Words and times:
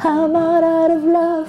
I'm 0.00 0.36
out, 0.36 0.62
out 0.62 0.90
of 0.92 1.02
love. 1.02 1.48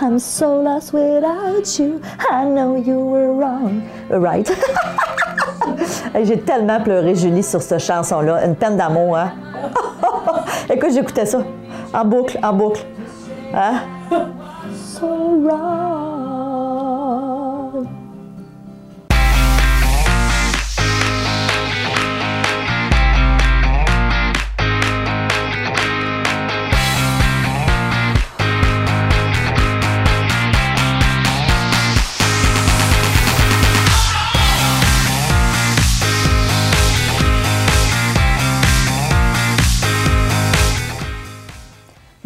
I'm 0.00 0.18
so 0.18 0.60
lost 0.60 0.92
without 0.92 1.78
you. 1.78 2.00
I 2.30 2.44
know 2.44 2.76
you 2.76 2.98
were 2.98 3.32
wrong. 3.32 3.88
Right. 4.08 4.50
J'ai 6.24 6.40
tellement 6.40 6.80
pleuré, 6.82 7.14
Julie, 7.14 7.42
sur 7.42 7.62
cette 7.62 7.80
chanson-là. 7.80 8.44
Une 8.46 8.56
peine 8.56 8.76
d'amour, 8.76 9.16
hein? 9.16 9.32
Écoute, 10.70 10.90
j'écoutais 10.92 11.26
ça. 11.26 11.42
En 11.94 12.04
boucle, 12.04 12.38
en 12.42 12.52
boucle. 12.52 12.84
Hein? 13.54 13.80
So 14.74 15.40
wrong. 15.42 16.37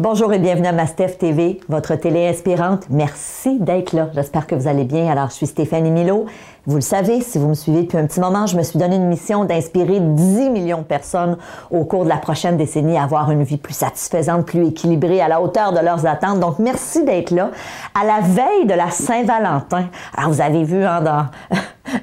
Bonjour 0.03 0.33
et 0.33 0.41
bienvenue 0.41 0.67
à 0.67 0.73
Mastef 0.73 1.17
TV, 1.17 1.61
votre 1.69 1.95
télé 1.95 2.27
inspirante. 2.27 2.87
Merci 2.91 3.61
d'être 3.61 3.93
là. 3.93 4.09
J'espère 4.13 4.49
que 4.49 4.57
vous 4.57 4.67
allez 4.67 4.83
bien. 4.83 5.09
Alors, 5.09 5.29
je 5.29 5.35
suis 5.35 5.47
Stéphanie 5.47 5.93
Milo. 5.93 6.27
Vous 6.67 6.75
le 6.75 6.81
savez, 6.81 7.21
si 7.21 7.39
vous 7.39 7.47
me 7.47 7.55
suivez 7.55 7.83
depuis 7.83 7.99
un 7.99 8.07
petit 8.09 8.19
moment, 8.19 8.49
je 8.49 8.57
me 8.57 8.65
suis 8.65 8.81
donné 8.81 8.97
une 8.97 9.07
mission 9.07 9.45
d'inspirer 9.45 10.01
10 10.01 10.51
millions 10.51 10.79
de 10.79 10.83
personnes 10.83 11.37
au 11.71 11.85
cours 11.85 12.03
de 12.03 12.09
la 12.09 12.17
prochaine 12.17 12.57
décennie 12.57 12.99
à 12.99 13.05
avoir 13.05 13.31
une 13.31 13.45
vie 13.45 13.59
plus 13.59 13.75
satisfaisante, 13.75 14.45
plus 14.45 14.67
équilibrée, 14.67 15.21
à 15.21 15.29
la 15.29 15.41
hauteur 15.41 15.73
de 15.73 15.79
leurs 15.79 16.05
attentes. 16.05 16.41
Donc, 16.41 16.59
merci 16.59 17.05
d'être 17.05 17.31
là. 17.31 17.53
À 17.95 18.05
la 18.05 18.19
veille 18.23 18.67
de 18.67 18.75
la 18.75 18.91
Saint-Valentin. 18.91 19.85
Alors, 20.17 20.33
vous 20.33 20.41
avez 20.41 20.65
vu 20.65 20.85
hein, 20.85 21.01
dans 21.01 21.27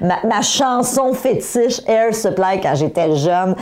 ma, 0.00 0.26
ma 0.26 0.40
chanson 0.40 1.12
fétiche 1.12 1.82
Air 1.86 2.14
Supply 2.14 2.62
quand 2.62 2.76
j'étais 2.76 3.14
jeune. 3.14 3.54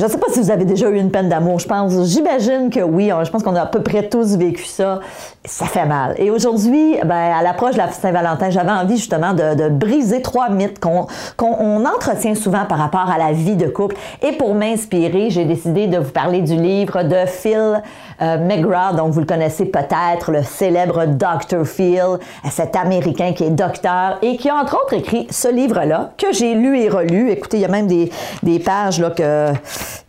Je 0.00 0.06
ne 0.06 0.10
sais 0.10 0.16
pas 0.16 0.28
si 0.32 0.40
vous 0.40 0.50
avez 0.50 0.64
déjà 0.64 0.88
eu 0.88 0.96
une 0.96 1.10
peine 1.10 1.28
d'amour, 1.28 1.58
je 1.58 1.68
pense. 1.68 1.92
J'imagine 2.06 2.70
que 2.70 2.80
oui. 2.80 3.10
Je 3.22 3.30
pense 3.30 3.42
qu'on 3.42 3.54
a 3.54 3.60
à 3.60 3.66
peu 3.66 3.82
près 3.82 4.08
tous 4.08 4.34
vécu 4.38 4.64
ça. 4.64 5.00
Ça 5.44 5.66
fait 5.66 5.84
mal. 5.84 6.14
Et 6.16 6.30
aujourd'hui, 6.30 6.96
ben, 7.04 7.14
à 7.14 7.42
l'approche 7.42 7.72
de 7.72 7.78
la 7.78 7.90
Saint-Valentin, 7.90 8.48
j'avais 8.48 8.70
envie 8.70 8.96
justement 8.96 9.34
de, 9.34 9.68
briser 9.68 10.22
trois 10.22 10.48
mythes 10.48 10.78
qu'on 10.78 11.06
qu'on 11.36 11.84
entretient 11.84 12.34
souvent 12.34 12.64
par 12.64 12.78
rapport 12.78 13.10
à 13.10 13.18
la 13.18 13.32
vie 13.32 13.56
de 13.56 13.66
couple. 13.66 13.94
Et 14.22 14.32
pour 14.32 14.54
m'inspirer, 14.54 15.28
j'ai 15.28 15.44
décidé 15.44 15.86
de 15.86 15.98
vous 15.98 16.12
parler 16.12 16.40
du 16.40 16.56
livre 16.56 17.02
de 17.02 17.26
Phil 17.26 17.82
euh, 18.22 18.38
McGraw, 18.38 18.96
donc 18.96 19.12
vous 19.12 19.20
le 19.20 19.26
connaissez 19.26 19.66
peut-être, 19.66 20.30
le 20.30 20.42
célèbre 20.42 21.06
Dr. 21.06 21.66
Phil, 21.66 22.18
cet 22.50 22.76
Américain 22.76 23.32
qui 23.34 23.44
est 23.44 23.50
docteur 23.50 24.18
et 24.22 24.36
qui 24.36 24.48
a 24.48 24.56
entre 24.56 24.76
autres 24.82 24.94
écrit 24.94 25.26
ce 25.30 25.48
livre-là 25.48 26.12
que 26.16 26.32
j'ai 26.32 26.54
lu 26.54 26.78
et 26.78 26.88
relu. 26.88 27.30
Écoutez, 27.30 27.58
il 27.58 27.60
y 27.60 27.66
a 27.66 27.68
même 27.68 27.86
des, 27.86 28.10
des 28.42 28.58
pages 28.58 29.00
là, 29.00 29.10
que, 29.10 29.52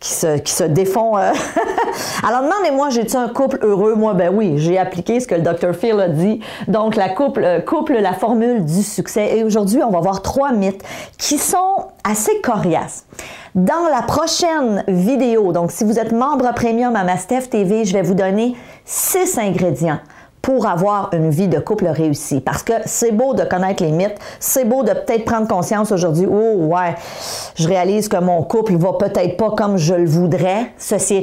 qui, 0.02 0.10
se, 0.52 0.64
défont. 0.64 1.16
Euh. 1.16 1.30
Alors 2.26 2.42
demandez-moi, 2.42 2.90
j'ai-tu 2.90 3.16
un 3.16 3.28
couple 3.28 3.60
heureux? 3.62 3.94
Moi, 3.94 4.14
ben 4.14 4.34
oui, 4.34 4.54
j'ai 4.56 4.76
appliqué 4.76 5.20
ce 5.20 5.28
que 5.28 5.36
le 5.36 5.42
Dr. 5.42 5.74
Phil 5.74 6.00
a 6.00 6.08
dit. 6.08 6.40
Donc, 6.66 6.96
la 6.96 7.08
couple, 7.08 7.44
euh, 7.44 7.60
couple, 7.60 7.94
la 7.94 8.12
formule 8.12 8.64
du 8.64 8.82
succès. 8.82 9.38
Et 9.38 9.44
aujourd'hui, 9.44 9.80
on 9.82 9.90
va 9.90 10.00
voir 10.00 10.20
trois 10.20 10.50
mythes 10.52 10.82
qui 11.18 11.38
sont 11.38 11.86
assez 12.02 12.40
coriaces. 12.40 13.06
Dans 13.54 13.88
la 13.90 14.02
prochaine 14.02 14.82
vidéo, 14.88 15.52
donc 15.52 15.70
si 15.70 15.84
vous 15.84 15.98
êtes 15.98 16.12
membre 16.12 16.52
premium 16.54 16.96
à 16.96 17.04
Mastef 17.04 17.48
TV, 17.48 17.84
je 17.84 17.92
vais 17.92 18.02
vous 18.02 18.14
donner 18.14 18.56
six 18.84 19.38
ingrédients 19.38 20.00
pour 20.42 20.66
avoir 20.66 21.10
une 21.14 21.30
vie 21.30 21.48
de 21.48 21.60
couple 21.60 21.86
réussie. 21.86 22.40
Parce 22.40 22.64
que 22.64 22.72
c'est 22.84 23.12
beau 23.12 23.32
de 23.32 23.44
connaître 23.44 23.82
les 23.82 23.92
mythes, 23.92 24.18
c'est 24.40 24.64
beau 24.64 24.82
de 24.82 24.92
peut-être 24.92 25.24
prendre 25.24 25.46
conscience 25.46 25.92
aujourd'hui, 25.92 26.26
oh 26.26 26.66
ouais, 26.66 26.96
je 27.54 27.68
réalise 27.68 28.08
que 28.08 28.16
mon 28.16 28.42
couple 28.42 28.76
va 28.76 28.94
peut-être 28.94 29.36
pas 29.36 29.50
comme 29.50 29.76
je 29.76 29.94
le 29.94 30.06
voudrais. 30.06 30.72
Ceci 30.76 31.14
étant 31.14 31.20